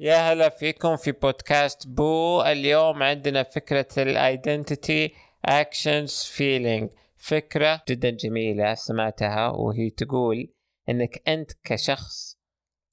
[0.00, 2.42] يا هلا فيكم في بودكاست بو.
[2.42, 10.52] اليوم عندنا فكرة ال identity actions feelings فكرة جدا جميلة سمعتها وهي تقول
[10.88, 12.38] إنك أنت كشخص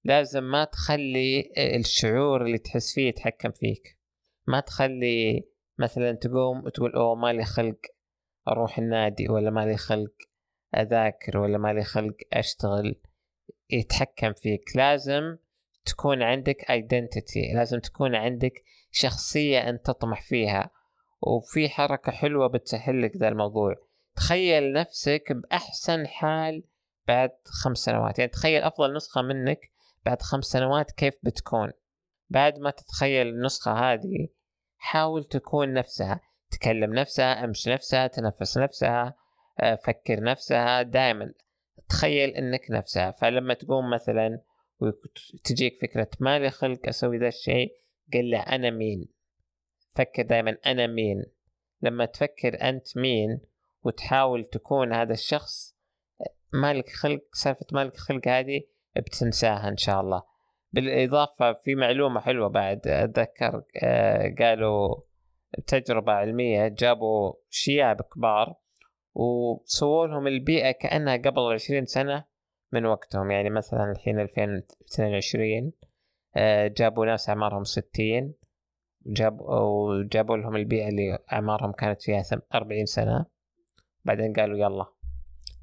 [0.03, 3.99] لازم ما تخلي الشعور اللي تحس فيه يتحكم فيك.
[4.47, 5.43] ما تخلي
[5.79, 7.79] مثلا تقوم وتقول أوه مالي خلق
[8.47, 10.13] أروح النادي ولا مالي خلق
[10.75, 12.95] أذاكر ولا مالي خلق أشتغل.
[13.69, 14.63] يتحكم فيك.
[14.75, 15.37] لازم
[15.85, 20.69] تكون عندك ايدنتيتي لازم تكون عندك شخصية أنت تطمح فيها.
[21.21, 23.75] وفي حركة حلوة بتسهل لك ذا الموضوع.
[24.15, 26.63] تخيل نفسك بأحسن حال
[27.07, 28.19] بعد خمس سنوات.
[28.19, 29.71] يعني تخيل أفضل نسخة منك
[30.05, 31.71] بعد خمس سنوات كيف بتكون.
[32.29, 34.27] بعد ما تتخيل النسخة هذه
[34.77, 36.19] حاول تكون نفسها.
[36.51, 39.15] تكلم نفسها أمشي نفسها تنفس نفسها
[39.59, 41.33] آه، فكر نفسها دائما
[41.89, 43.11] تخيل إنك نفسها.
[43.11, 44.41] فلما تقوم مثلا
[44.81, 47.75] وتجيك فكرة ما لي خلق أسوي ذا الشيء؟
[48.13, 49.07] قل له أنا مين؟
[49.95, 51.25] فكر دائما أنا مين؟
[51.81, 53.41] لما تفكر أنت مين
[53.83, 55.77] وتحاول تكون هذا الشخص
[56.53, 58.61] مالك خلق سالفة مالك خلق هذه
[58.95, 60.23] بتنساها إن شاء الله.
[60.73, 64.95] بالإضافة في معلومة حلوة بعد أتذكر آه، قالوا
[65.67, 68.55] تجربة علمية جابوا شياب كبار
[69.13, 72.25] وسووا لهم البيئة كأنها قبل عشرين سنة
[72.71, 73.31] من وقتهم.
[73.31, 75.71] يعني مثلا الحين 2022
[76.35, 78.33] آه، جابوا ناس أعمارهم ستين
[79.05, 83.25] جاب وجابوا لهم البيئة اللي أعمارهم كانت فيها أربعين سنة.
[84.05, 84.85] بعدين قالوا يلا.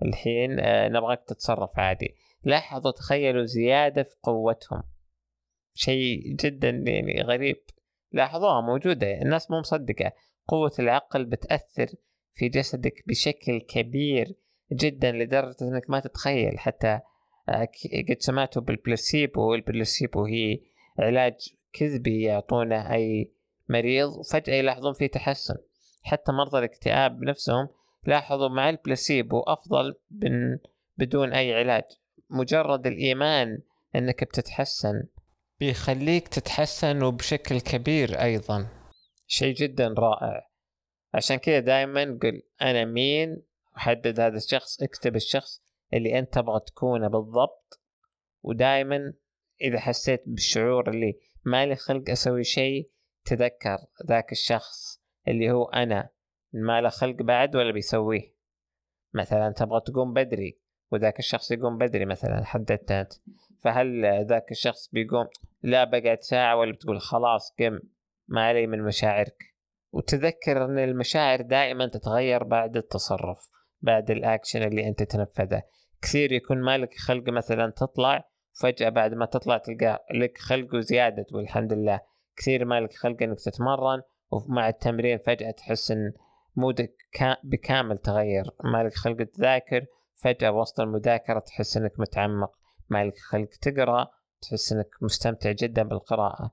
[0.02, 2.14] الحين آه، نبغاك تتصرف عادي.
[2.44, 4.82] لاحظوا تخيلوا زيادة في قوتهم.
[5.74, 7.56] شيء جدا يعني غريب.
[8.12, 9.22] لاحظوها موجودة.
[9.22, 10.12] الناس مو مصدقة.
[10.48, 11.86] قوة العقل بتأثر
[12.32, 14.34] في جسدك بشكل كبير.
[14.72, 17.00] جدا لدرجة إنك ما تتخيل حتى
[17.48, 17.68] آه،
[18.08, 20.60] قد سمعتوا بالبلاسيبو البلاسيبو هي
[20.98, 21.34] علاج
[21.72, 23.32] كذبي يعطونه أي
[23.68, 25.54] مريض وفجأة يلاحظون فيه تحسن.
[26.02, 27.68] حتى مرضى الاكتئاب نفسهم
[28.06, 30.58] لاحظوا مع البلاسيبو أفضل من
[30.96, 31.84] بدون أي علاج.
[32.30, 33.58] مجرد الإيمان
[33.96, 35.02] إنك بتتحسن
[35.60, 38.68] بيخليك تتحسن وبشكل كبير أيضا.
[39.26, 40.48] شيء جدا رائع.
[41.14, 43.42] عشان كذا دائما قل أنا مين
[43.78, 45.62] وحدد هذا الشخص اكتب الشخص
[45.94, 47.80] اللي أنت تبغى تكونه بالضبط.
[48.42, 49.12] ودائما
[49.60, 52.90] إذا حسيت بالشعور اللي مالي خلق أسوي شيء
[53.24, 56.08] تذكر ذاك الشخص اللي هو أنا.
[56.52, 58.34] ما له خلق بعد ولا بيسويه.
[59.14, 60.58] مثلا تبغى تقوم بدري
[60.92, 63.12] وذاك الشخص يقوم بدري مثلا حددت أنت.
[63.58, 65.26] فهل ذاك الشخص بيقوم
[65.62, 67.78] لا بقعد ساعة ولا بتقول خلاص قم
[68.28, 69.54] ما علي من مشاعرك؟
[69.92, 73.58] وتذكر إن المشاعر دائما تتغير بعد التصرف.
[73.80, 75.62] بعد الأكشن اللي أنت تنفذه.
[76.02, 78.24] كثير يكون مالك خلق مثلا تطلع
[78.60, 82.00] فجأة بعد ما تطلع تلقى لك خلق وزيادة والحمد لله.
[82.36, 86.12] كثير مالك خلق إنك تتمرن ومع التمرين فجأة تحس إن
[86.56, 86.96] مودك
[87.44, 88.44] بكامل تغير.
[88.64, 89.86] مالك خلق تذاكر
[90.16, 92.50] فجأة وسط المذاكرة تحس إنك متعمق.
[92.90, 94.08] مالك خلق تقرأ
[94.40, 96.50] تحس إنك مستمتع جدا بالقراءة.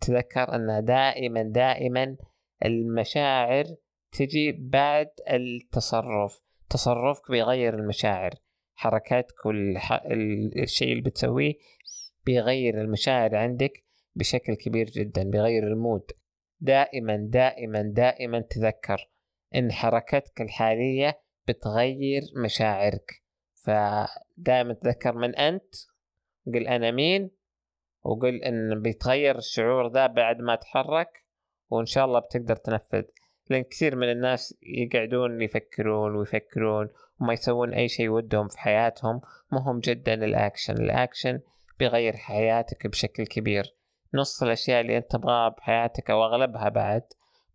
[0.00, 2.16] تذكر إن دائما دائما
[2.64, 3.64] المشاعر
[4.14, 6.42] تجي بعد التصرف.
[6.70, 8.34] تصرفك بيغير المشاعر.
[8.74, 11.54] حركاتك والشيء اللي بتسويه
[12.26, 16.10] بيغير المشاعر عندك بشكل كبير جدا بيغير المود.
[16.60, 19.10] دائما دائما دائما تذكر
[19.54, 23.22] إن حركتك الحالية بتغير مشاعرك.
[23.54, 25.74] فدائما تذكر من أنت
[26.46, 27.30] قل أنا مين
[28.02, 31.24] وقل إن بيتغير الشعور ذا بعد ما تحرك
[31.70, 33.04] وإن شاء الله بتقدر تنفذ.
[33.50, 36.88] لأن كثير من الناس يقعدون يفكرون ويفكرون
[37.20, 39.20] وما يسوون أي شيء ودهم في حياتهم
[39.52, 41.40] مهم جدا ال action ال action
[41.78, 43.74] بيغير حياتك بشكل كبير.
[44.14, 47.02] نص الأشياء اللي أنت تبغاها بحياتك أو أغلبها بعد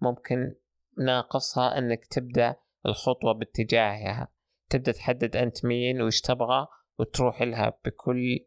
[0.01, 0.55] ممكن
[0.97, 2.55] ناقصها إنك تبدأ
[2.85, 4.27] الخطوة باتجاهها.
[4.69, 6.67] تبدأ تحدد أنت مين وش تبغى
[6.99, 8.45] وتروح لها بكل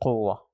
[0.00, 0.48] قوة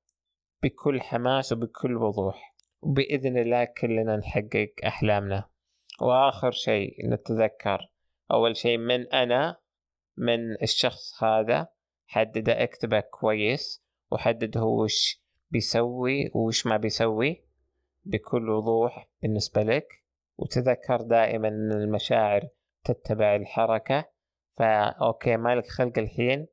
[0.63, 2.55] بكل حماس وبكل وضوح.
[2.83, 5.54] وبإذن الله كلنا نحقق أحلامنا.
[6.01, 7.91] وآخر شيء نتذكر
[8.31, 9.57] أول شيء من أنا
[10.17, 11.69] من الشخص هذا
[12.07, 17.45] حدده أكتبه كويس وحدد هو وش بيسوي وش ما بيسوي
[18.05, 20.05] بكل وضوح بالنسبة لك
[20.39, 22.49] وتذكر دائما إن المشاعر
[22.85, 24.05] تتبع الحركة.
[24.57, 26.47] فا أوكي مالك خلق الحين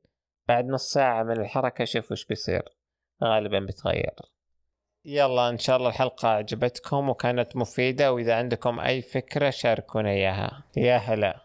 [0.48, 2.62] بعد نص ساعة من الحركة شوف وش بيصير.
[3.24, 4.14] غالبا بتغير
[5.04, 10.62] يلا إن شاء الله الحلقة عجبتكم وكانت مفيدة وإذا عندكم أي فكرة شاركونا إياها.
[10.76, 11.40] يا هلا.